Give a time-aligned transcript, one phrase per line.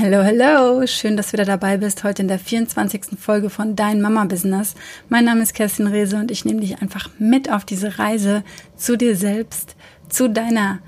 [0.00, 3.18] Hallo, hallo, schön, dass du wieder dabei bist, heute in der 24.
[3.18, 4.76] Folge von Dein Mama Business.
[5.08, 8.44] Mein Name ist Kerstin Rehse und ich nehme dich einfach mit auf diese Reise
[8.76, 9.74] zu dir selbst,
[10.08, 10.78] zu deiner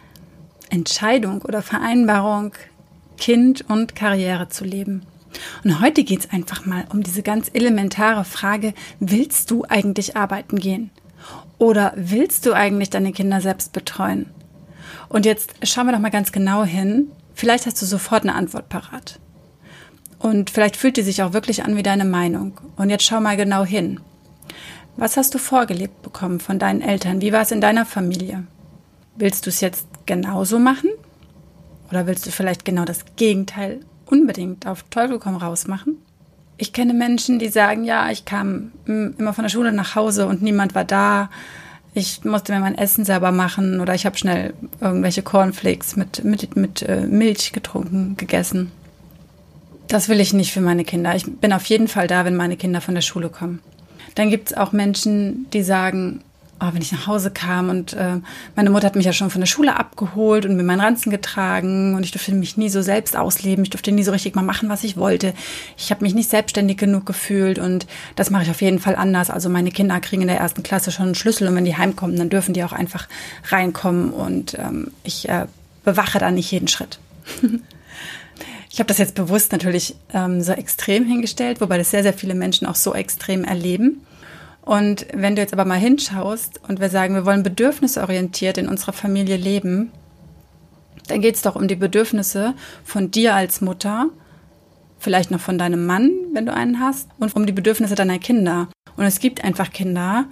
[0.68, 2.52] Entscheidung oder Vereinbarung,
[3.16, 5.02] Kind und Karriere zu leben.
[5.64, 10.60] Und heute geht es einfach mal um diese ganz elementare Frage, willst du eigentlich arbeiten
[10.60, 10.90] gehen?
[11.58, 14.26] Oder willst du eigentlich deine Kinder selbst betreuen?
[15.08, 18.68] Und jetzt schauen wir doch mal ganz genau hin, Vielleicht hast du sofort eine Antwort
[18.68, 19.18] parat.
[20.18, 22.60] Und vielleicht fühlt die sich auch wirklich an wie deine Meinung.
[22.76, 24.00] Und jetzt schau mal genau hin.
[24.96, 27.22] Was hast du vorgelebt bekommen von deinen Eltern?
[27.22, 28.44] Wie war es in deiner Familie?
[29.16, 30.90] Willst du es jetzt genauso machen?
[31.90, 35.96] Oder willst du vielleicht genau das Gegenteil unbedingt auf Teufel komm raus machen?
[36.58, 40.42] Ich kenne Menschen, die sagen, ja, ich kam immer von der Schule nach Hause und
[40.42, 41.30] niemand war da
[41.94, 46.56] ich musste mir mein Essen selber machen oder ich habe schnell irgendwelche Cornflakes mit, mit,
[46.56, 48.70] mit äh, Milch getrunken, gegessen.
[49.88, 51.16] Das will ich nicht für meine Kinder.
[51.16, 53.60] Ich bin auf jeden Fall da, wenn meine Kinder von der Schule kommen.
[54.14, 56.22] Dann gibt es auch Menschen, die sagen,
[56.60, 58.18] oh, wenn ich nach Hause kam und äh,
[58.56, 61.94] meine Mutter hat mich ja schon von der Schule abgeholt und mir meinen Ranzen getragen
[61.94, 63.64] und ich durfte mich nie so selbst ausleben.
[63.64, 65.34] Ich durfte nie so richtig mal machen, was ich wollte.
[65.76, 69.30] Ich habe mich nicht selbstständig genug gefühlt und das mache ich auf jeden Fall anders.
[69.30, 72.16] Also meine Kinder kriegen in der ersten Klasse schon einen Schlüssel und wenn die heimkommen,
[72.16, 73.08] dann dürfen die auch einfach
[73.48, 75.46] reinkommen und ähm, ich äh,
[75.84, 76.98] bewache da nicht jeden Schritt.
[78.72, 82.36] Ich habe das jetzt bewusst natürlich ähm, so extrem hingestellt, wobei das sehr, sehr viele
[82.36, 84.00] Menschen auch so extrem erleben.
[84.62, 88.92] Und wenn du jetzt aber mal hinschaust und wir sagen, wir wollen bedürfnisorientiert in unserer
[88.92, 89.90] Familie leben,
[91.08, 94.06] dann geht es doch um die Bedürfnisse von dir als Mutter,
[94.98, 98.68] vielleicht noch von deinem Mann, wenn du einen hast, und um die Bedürfnisse deiner Kinder.
[98.96, 100.26] Und es gibt einfach Kinder,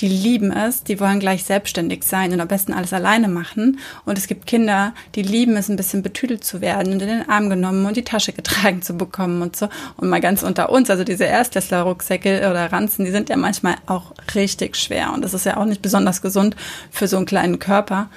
[0.00, 3.78] die lieben es, die wollen gleich selbstständig sein und am besten alles alleine machen.
[4.06, 7.28] Und es gibt Kinder, die lieben es, ein bisschen betüdelt zu werden und in den
[7.28, 9.68] Arm genommen und die Tasche getragen zu bekommen und so.
[9.96, 14.14] Und mal ganz unter uns, also diese Erstklässler-Rucksäcke oder Ranzen, die sind ja manchmal auch
[14.34, 15.12] richtig schwer.
[15.12, 16.56] Und das ist ja auch nicht besonders gesund
[16.90, 18.08] für so einen kleinen Körper.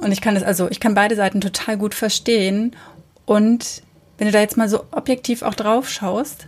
[0.00, 2.76] Und ich kann das also, ich kann beide Seiten total gut verstehen.
[3.24, 3.82] Und
[4.18, 6.46] wenn du da jetzt mal so objektiv auch drauf schaust,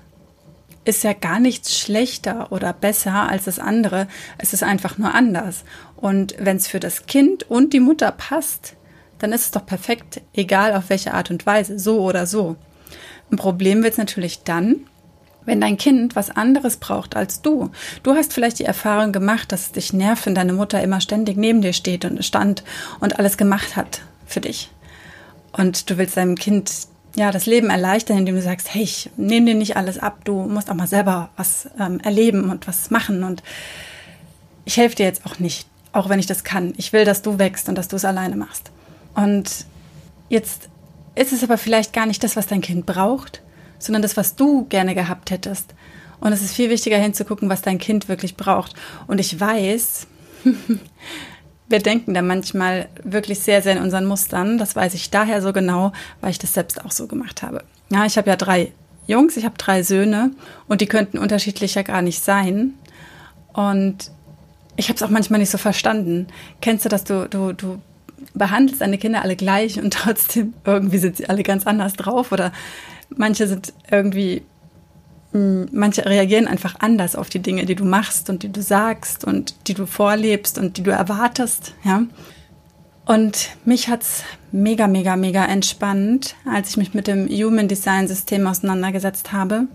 [0.87, 4.07] ist ja gar nichts schlechter oder besser als das andere.
[4.39, 5.65] Es ist einfach nur anders.
[5.97, 8.75] Und wenn es für das Kind und die Mutter passt,
[9.19, 12.57] dann ist es doch perfekt, egal auf welche Art und Weise, so oder so.
[13.31, 14.87] Ein Problem wird es natürlich dann,
[15.45, 17.71] wenn dein Kind was anderes braucht als du.
[18.03, 21.37] Du hast vielleicht die Erfahrung gemacht, dass es dich nervt, wenn deine Mutter immer ständig
[21.37, 22.63] neben dir steht und stand
[23.01, 24.71] und alles gemacht hat für dich.
[25.53, 26.71] Und du willst deinem Kind
[27.16, 30.43] ja, das Leben erleichtern, indem du sagst, hey, ich nehme dir nicht alles ab, du
[30.43, 33.43] musst auch mal selber was ähm, erleben und was machen und
[34.66, 36.75] ich helfe dir jetzt auch nicht, auch wenn ich das kann.
[36.76, 38.71] Ich will, dass du wächst und dass du es alleine machst.
[39.15, 39.65] Und
[40.28, 40.69] jetzt
[41.15, 43.43] ist es aber vielleicht gar nicht das, was dein Kind braucht,
[43.78, 45.75] sondern das, was du gerne gehabt hättest.
[46.21, 48.75] Und es ist viel wichtiger hinzugucken, was dein Kind wirklich braucht.
[49.06, 50.06] Und ich weiß,
[51.69, 54.59] wir denken da manchmal wirklich sehr, sehr in unseren Mustern.
[54.59, 57.65] Das weiß ich daher so genau, weil ich das selbst auch so gemacht habe.
[57.91, 58.72] Ja, ich habe ja drei
[59.06, 60.32] Jungs, ich habe drei Söhne
[60.69, 62.75] und die könnten unterschiedlicher gar nicht sein.
[63.53, 64.10] Und
[64.76, 66.28] ich habe es auch manchmal nicht so verstanden.
[66.60, 67.81] Kennst du das, du, du, du
[68.34, 72.53] behandelst deine Kinder alle gleich und trotzdem irgendwie sind sie alle ganz anders drauf oder
[73.09, 74.43] manche sind irgendwie
[75.37, 79.55] manche reagieren einfach anders auf die Dinge, die du machst und die du sagst und
[79.69, 82.03] die du vorlebst und die du erwartest, ja.
[83.05, 88.47] Und mich hat's mega, mega, mega entspannt, als ich mich mit dem Human Design System
[88.47, 89.69] auseinandergesetzt habe.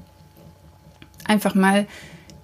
[1.26, 1.86] Einfach mal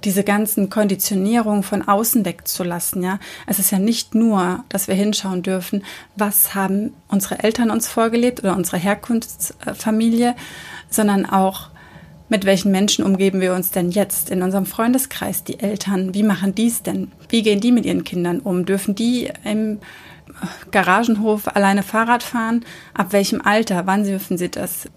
[0.04, 3.20] diese ganzen Konditionierungen von außen wegzulassen, ja.
[3.48, 5.84] Es ist ja nicht nur, dass wir hinschauen dürfen,
[6.16, 10.36] was haben unsere Eltern uns vorgelebt oder unsere Herkunftsfamilie,
[10.90, 11.70] sondern auch,
[12.30, 16.14] mit welchen Menschen umgeben wir uns denn jetzt in unserem Freundeskreis, die Eltern?
[16.14, 17.12] Wie machen die es denn?
[17.30, 18.66] Wie gehen die mit ihren Kindern um?
[18.66, 19.80] Dürfen die im
[20.72, 22.66] Garagenhof alleine Fahrrad fahren?
[22.94, 23.86] Ab welchem Alter?
[23.86, 24.90] Wann dürfen sie das?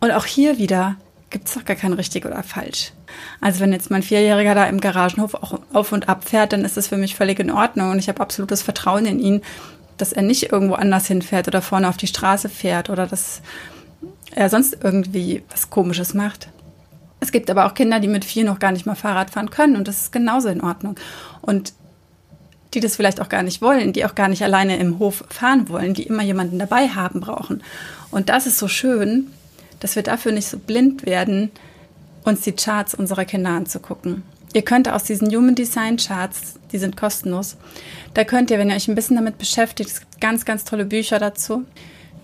[0.00, 0.96] Und auch hier wieder
[1.30, 2.92] gibt es doch gar kein richtig oder falsch.
[3.40, 6.76] Also wenn jetzt mein Vierjähriger da im Garagenhof auch auf und ab fährt, dann ist
[6.76, 9.42] das für mich völlig in Ordnung und ich habe absolutes Vertrauen in ihn,
[9.96, 13.42] dass er nicht irgendwo anders hinfährt oder vorne auf die Straße fährt oder dass
[14.30, 16.48] er sonst irgendwie was Komisches macht.
[17.26, 19.74] Es gibt aber auch Kinder, die mit vier noch gar nicht mal Fahrrad fahren können
[19.74, 20.94] und das ist genauso in Ordnung.
[21.42, 21.72] Und
[22.72, 25.68] die das vielleicht auch gar nicht wollen, die auch gar nicht alleine im Hof fahren
[25.68, 27.64] wollen, die immer jemanden dabei haben brauchen.
[28.12, 29.26] Und das ist so schön,
[29.80, 31.50] dass wir dafür nicht so blind werden,
[32.22, 34.22] uns die Charts unserer Kinder anzugucken.
[34.52, 37.56] Ihr könnt aus diesen Human Design Charts, die sind kostenlos,
[38.14, 40.84] da könnt ihr, wenn ihr euch ein bisschen damit beschäftigt, es gibt ganz, ganz tolle
[40.84, 41.64] Bücher dazu,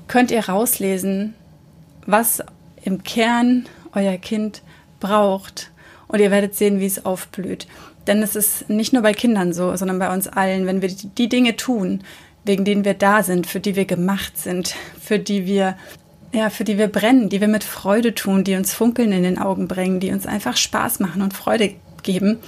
[0.07, 1.35] könnt ihr rauslesen,
[2.07, 2.41] was
[2.85, 4.63] im Kern euer Kind
[5.03, 5.71] braucht.
[6.09, 7.67] Und ihr werdet sehen, wie es aufblüht.
[8.07, 10.67] Denn es ist nicht nur bei Kindern so, sondern bei uns allen.
[10.67, 12.03] Wenn wir die Dinge tun,
[12.45, 15.77] wegen denen wir da sind, für die wir gemacht sind, für die wir
[16.35, 19.39] ja, für die wir brennen, die wir mit Freude tun, die uns Funkeln in den
[19.39, 22.39] Augen bringen, die uns einfach Spaß machen und Freude geben.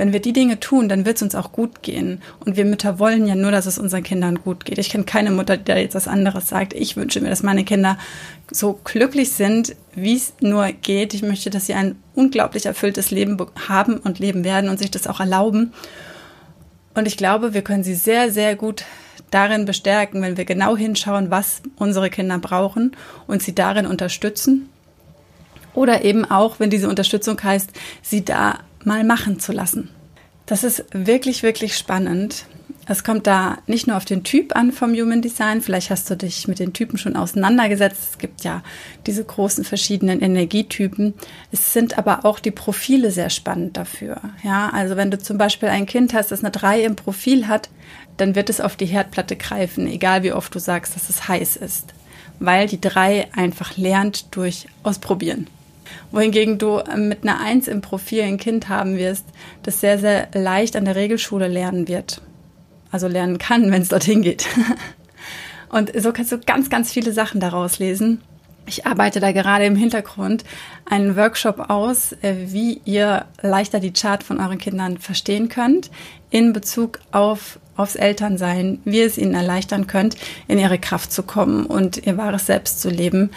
[0.00, 2.22] Wenn wir die Dinge tun, dann wird es uns auch gut gehen.
[2.46, 4.78] Und wir Mütter wollen ja nur, dass es unseren Kindern gut geht.
[4.78, 6.72] Ich kenne keine Mutter, die da jetzt was anderes sagt.
[6.72, 7.98] Ich wünsche mir, dass meine Kinder
[8.50, 11.12] so glücklich sind, wie es nur geht.
[11.12, 13.36] Ich möchte, dass sie ein unglaublich erfülltes Leben
[13.68, 15.74] haben und leben werden und sich das auch erlauben.
[16.94, 18.86] Und ich glaube, wir können sie sehr, sehr gut
[19.30, 22.96] darin bestärken, wenn wir genau hinschauen, was unsere Kinder brauchen
[23.26, 24.70] und sie darin unterstützen.
[25.74, 27.70] Oder eben auch, wenn diese Unterstützung heißt,
[28.00, 29.90] sie da mal machen zu lassen.
[30.46, 32.46] Das ist wirklich, wirklich spannend.
[32.86, 35.60] Es kommt da nicht nur auf den Typ an vom Human Design.
[35.60, 38.00] Vielleicht hast du dich mit den Typen schon auseinandergesetzt.
[38.10, 38.64] Es gibt ja
[39.06, 41.14] diese großen verschiedenen Energietypen.
[41.52, 44.20] Es sind aber auch die Profile sehr spannend dafür.
[44.42, 47.68] Ja, also wenn du zum Beispiel ein Kind hast, das eine 3 im Profil hat,
[48.16, 51.56] dann wird es auf die Herdplatte greifen, egal wie oft du sagst, dass es heiß
[51.56, 51.94] ist.
[52.40, 55.46] Weil die 3 einfach lernt durch Ausprobieren
[56.10, 59.26] wohingegen du mit einer Eins im Profil ein Kind haben wirst,
[59.62, 62.20] das sehr, sehr leicht an der Regelschule lernen wird
[62.90, 64.46] also lernen kann, wenn es dorthin geht.
[65.68, 68.20] Und so kannst du ganz, ganz viele Sachen daraus lesen.
[68.66, 70.44] Ich arbeite da gerade im Hintergrund
[70.84, 75.90] einen Workshop aus, äh, wie ihr leichter die Chart von euren Kindern verstehen könnt
[76.30, 80.14] in Bezug auf aufs Elternsein, wie ihr es ihnen erleichtern könnt,
[80.48, 83.30] in ihre Kraft zu kommen und ihr wahres Selbst zu leben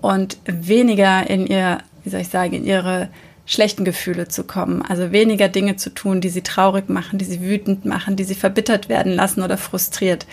[0.00, 3.08] und weniger in ihr, wie soll ich sagen, in ihre
[3.46, 4.82] schlechten Gefühle zu kommen.
[4.82, 8.34] Also weniger Dinge zu tun, die sie traurig machen, die sie wütend machen, die sie
[8.36, 10.26] verbittert werden lassen oder frustriert.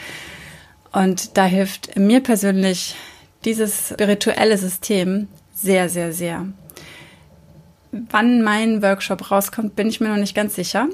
[0.92, 2.96] Und da hilft mir persönlich
[3.44, 6.46] dieses spirituelle System sehr, sehr, sehr.
[7.92, 10.88] Wann mein Workshop rauskommt, bin ich mir noch nicht ganz sicher.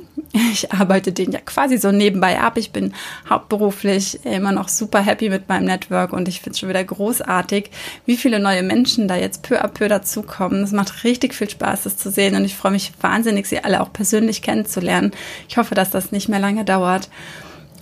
[0.52, 2.58] Ich arbeite den ja quasi so nebenbei ab.
[2.58, 2.94] Ich bin
[3.30, 7.72] hauptberuflich immer noch super happy mit meinem Network und ich finde es schon wieder großartig,
[8.06, 10.64] wie viele neue Menschen da jetzt peu à peu dazukommen.
[10.64, 13.82] Es macht richtig viel Spaß, das zu sehen und ich freue mich wahnsinnig, sie alle
[13.82, 15.12] auch persönlich kennenzulernen.
[15.50, 17.10] Ich hoffe, dass das nicht mehr lange dauert.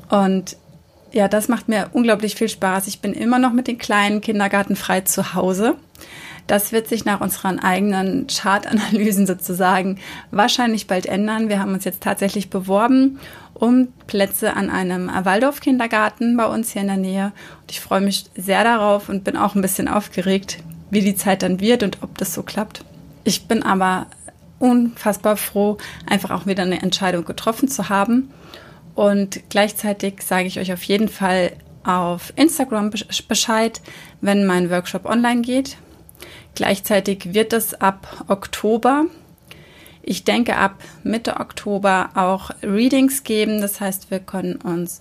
[0.10, 0.58] Und
[1.12, 2.88] ja, das macht mir unglaublich viel Spaß.
[2.88, 5.75] Ich bin immer noch mit den kleinen Kindergarten frei zu Hause.
[6.51, 10.00] Das wird sich nach unseren eigenen Chartanalysen sozusagen
[10.31, 11.48] wahrscheinlich bald ändern.
[11.48, 13.21] Wir haben uns jetzt tatsächlich beworben
[13.53, 17.31] um Plätze an einem Waldorf-Kindergarten bei uns hier in der Nähe.
[17.62, 20.57] Und ich freue mich sehr darauf und bin auch ein bisschen aufgeregt,
[20.89, 22.83] wie die Zeit dann wird und ob das so klappt.
[23.24, 24.07] Ich bin aber
[24.59, 28.30] unfassbar froh, einfach auch wieder eine Entscheidung getroffen zu haben.
[28.94, 31.53] Und gleichzeitig sage ich euch auf jeden Fall
[31.86, 32.92] auf Instagram
[33.30, 33.80] Bescheid,
[34.19, 35.77] wenn mein Workshop online geht.
[36.56, 39.06] Gleichzeitig wird es ab Oktober,
[40.03, 43.62] ich denke ab Mitte Oktober auch Readings geben.
[43.62, 45.00] Das heißt, wir können uns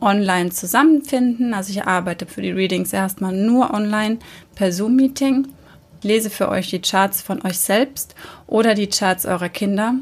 [0.00, 1.52] online zusammenfinden.
[1.52, 4.18] Also ich arbeite für die Readings erstmal nur online
[4.54, 5.48] per Zoom-Meeting.
[6.02, 8.14] Lese für euch die Charts von euch selbst
[8.46, 9.94] oder die Charts eurer Kinder.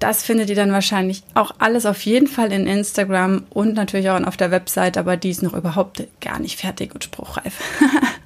[0.00, 4.20] Das findet ihr dann wahrscheinlich auch alles auf jeden Fall in Instagram und natürlich auch
[4.24, 7.60] auf der Website, aber die ist noch überhaupt gar nicht fertig und spruchreif.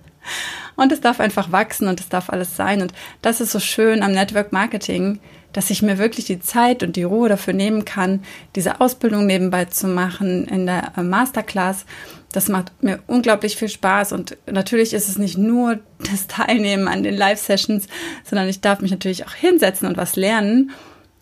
[0.76, 2.82] Und es darf einfach wachsen und es darf alles sein.
[2.82, 2.92] Und
[3.22, 5.20] das ist so schön am Network Marketing,
[5.52, 8.22] dass ich mir wirklich die Zeit und die Ruhe dafür nehmen kann,
[8.56, 11.86] diese Ausbildung nebenbei zu machen in der äh, Masterclass.
[12.32, 15.78] Das macht mir unglaublich viel Spaß und natürlich ist es nicht nur
[16.10, 17.86] das Teilnehmen an den Live-Sessions,
[18.24, 20.72] sondern ich darf mich natürlich auch hinsetzen und was lernen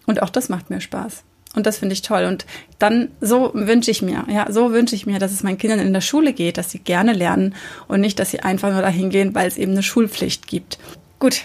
[0.07, 1.25] und auch das macht mir Spaß.
[1.55, 2.25] Und das finde ich toll.
[2.25, 2.47] Und
[2.79, 5.93] dann, so wünsche ich mir, ja, so wünsche ich mir, dass es meinen Kindern in
[5.93, 7.55] der Schule geht, dass sie gerne lernen
[7.89, 10.79] und nicht, dass sie einfach nur dahin gehen, weil es eben eine Schulpflicht gibt.
[11.19, 11.43] Gut.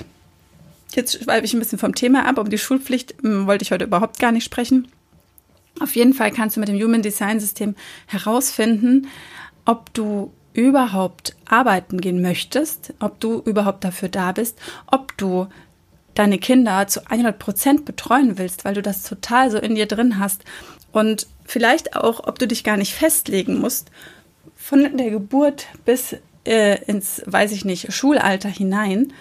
[0.94, 2.38] Jetzt schweife ich ein bisschen vom Thema ab.
[2.38, 4.88] Um die Schulpflicht hm, wollte ich heute überhaupt gar nicht sprechen.
[5.80, 7.76] Auf jeden Fall kannst du mit dem Human Design System
[8.08, 9.08] herausfinden,
[9.66, 15.48] ob du überhaupt arbeiten gehen möchtest, ob du überhaupt dafür da bist, ob du
[16.18, 20.20] deine Kinder zu 100 Prozent betreuen willst, weil du das total so in dir drin
[20.20, 20.44] hast
[20.92, 23.92] und vielleicht auch, ob du dich gar nicht festlegen musst,
[24.56, 29.14] von der Geburt bis äh, ins, weiß ich nicht, Schulalter hinein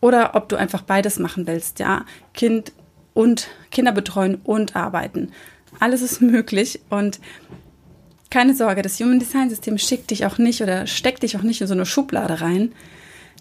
[0.00, 2.04] oder ob du einfach beides machen willst, ja,
[2.34, 2.72] Kind
[3.14, 5.32] und Kinder betreuen und arbeiten.
[5.80, 7.20] Alles ist möglich und
[8.30, 11.62] keine Sorge, das Human Design System schickt dich auch nicht oder steckt dich auch nicht
[11.62, 12.72] in so eine Schublade rein,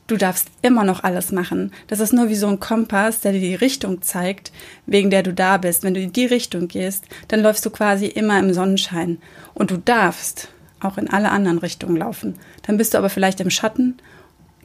[0.07, 1.73] Du darfst immer noch alles machen.
[1.87, 4.53] Das ist nur wie so ein Kompass, der dir die Richtung zeigt,
[4.85, 5.83] wegen der du da bist.
[5.83, 9.17] Wenn du in die Richtung gehst, dann läufst du quasi immer im Sonnenschein.
[9.53, 10.47] Und du darfst
[10.79, 12.35] auch in alle anderen Richtungen laufen.
[12.65, 13.97] Dann bist du aber vielleicht im Schatten,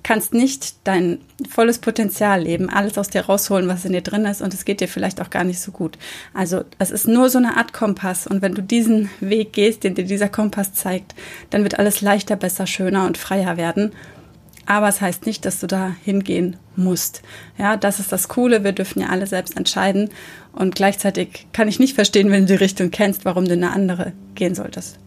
[0.03, 1.19] kannst nicht dein
[1.49, 4.81] volles Potenzial leben, alles aus dir rausholen, was in dir drin ist und es geht
[4.81, 5.97] dir vielleicht auch gar nicht so gut.
[6.35, 9.95] Also es ist nur so eine Art Kompass und wenn du diesen Weg gehst, den
[9.95, 11.15] dir dieser Kompass zeigt,
[11.51, 13.93] dann wird alles leichter, besser, schöner und freier werden.
[14.67, 17.23] Aber es heißt nicht, dass du da hingehen musst.
[17.59, 18.65] Ja, das ist das Coole.
[18.65, 20.11] Wir dürfen ja alle selbst entscheiden.
[20.53, 23.73] Und gleichzeitig kann ich nicht verstehen, wenn du die Richtung kennst, warum du in eine
[23.73, 24.99] andere gehen solltest.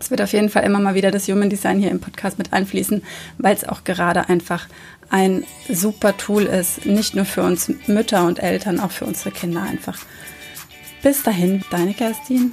[0.00, 2.54] Es wird auf jeden Fall immer mal wieder das Human Design hier im Podcast mit
[2.54, 3.02] einfließen,
[3.36, 4.66] weil es auch gerade einfach
[5.10, 9.62] ein super Tool ist, nicht nur für uns Mütter und Eltern, auch für unsere Kinder
[9.62, 9.98] einfach.
[11.02, 12.52] Bis dahin, deine Kerstin.